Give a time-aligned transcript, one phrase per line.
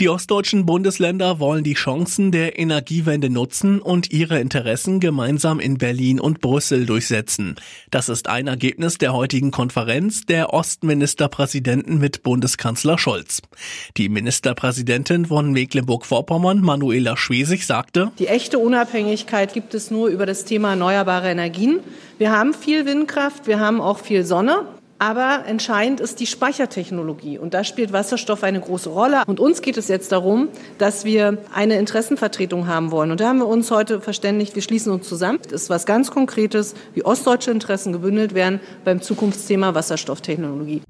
[0.00, 6.18] Die ostdeutschen Bundesländer wollen die Chancen der Energiewende nutzen und ihre Interessen gemeinsam in Berlin
[6.18, 7.56] und Brüssel durchsetzen.
[7.90, 13.42] Das ist ein Ergebnis der heutigen Konferenz der Ostministerpräsidenten mit Bundeskanzler Scholz.
[13.98, 20.46] Die Ministerpräsidentin von Mecklenburg-Vorpommern, Manuela Schwesig, sagte, Die echte Unabhängigkeit gibt es nur über das
[20.46, 21.80] Thema erneuerbare Energien.
[22.16, 24.64] Wir haben viel Windkraft, wir haben auch viel Sonne.
[25.00, 27.38] Aber entscheidend ist die Speichertechnologie.
[27.38, 29.22] Und da spielt Wasserstoff eine große Rolle.
[29.26, 33.10] Und uns geht es jetzt darum, dass wir eine Interessenvertretung haben wollen.
[33.10, 35.38] Und da haben wir uns heute verständigt, wir schließen uns zusammen.
[35.44, 40.82] Das ist was ganz Konkretes, wie ostdeutsche Interessen gebündelt werden beim Zukunftsthema Wasserstofftechnologie.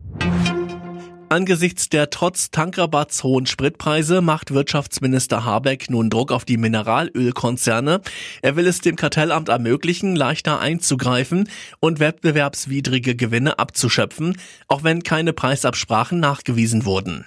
[1.33, 8.01] Angesichts der trotz Tankrabatts hohen Spritpreise macht Wirtschaftsminister Habeck nun Druck auf die Mineralölkonzerne.
[8.43, 15.33] Er will es dem Kartellamt ermöglichen, leichter einzugreifen und wettbewerbswidrige Gewinne abzuschöpfen, auch wenn keine
[15.33, 17.25] Preisabsprachen nachgewiesen wurden.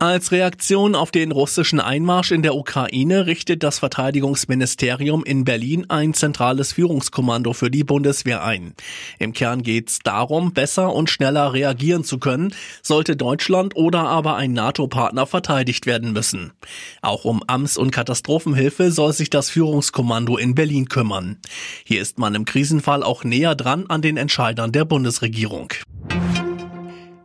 [0.00, 6.14] Als Reaktion auf den russischen Einmarsch in der Ukraine richtet das Verteidigungsministerium in Berlin ein
[6.14, 8.74] zentrales Führungskommando für die Bundeswehr ein.
[9.18, 14.36] Im Kern geht es darum, besser und schneller reagieren zu können, sollte Deutschland oder aber
[14.36, 16.52] ein NATO-Partner verteidigt werden müssen.
[17.02, 21.38] Auch um Amts- und Katastrophenhilfe soll sich das Führungskommando in Berlin kümmern.
[21.84, 25.72] Hier ist man im Krisenfall auch näher dran an den Entscheidern der Bundesregierung.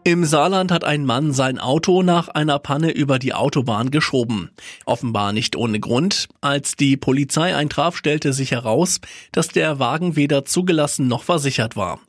[0.06, 4.52] Im Saarland hat ein Mann sein Auto nach einer Panne über die Autobahn geschoben.
[4.86, 6.28] Offenbar nicht ohne Grund.
[6.42, 9.00] Als die Polizei eintraf, stellte sich heraus,
[9.32, 12.00] dass der Wagen weder zugelassen noch versichert war.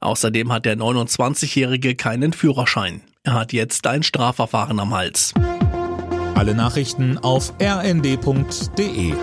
[0.00, 3.00] Außerdem hat der 29-Jährige keinen Führerschein.
[3.22, 5.32] Er hat jetzt ein Strafverfahren am Hals.
[6.34, 9.14] Alle Nachrichten auf rnd.de